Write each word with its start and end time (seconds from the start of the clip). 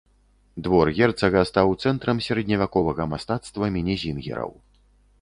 Двор 0.67 0.89
герцага 0.99 1.43
стаў 1.51 1.75
цэнтрам 1.85 2.23
сярэдневяковага 2.31 3.09
мастацтва 3.15 3.73
мінезінгераў. 3.81 4.51